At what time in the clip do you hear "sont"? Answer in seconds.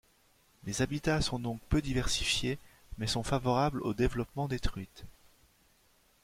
1.21-1.37, 3.05-3.21